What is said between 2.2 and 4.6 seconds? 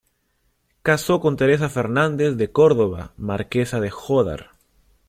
de Córdoba, marquesa de Jódar.